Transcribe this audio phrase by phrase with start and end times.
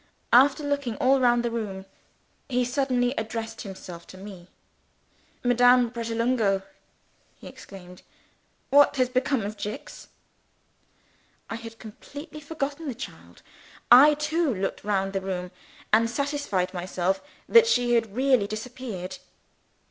[0.33, 1.85] After looking all round the room,
[2.49, 4.47] he suddenly addressed himself to me.
[5.43, 6.63] "Madame Pratolungo!"
[7.37, 8.01] he exclaimed.
[8.71, 10.07] "What has become of Jicks?"
[11.51, 13.43] I had completely forgotten the child.
[13.91, 15.51] I too looked round the room,
[15.93, 19.19] and satisfied myself that she had really disappeared.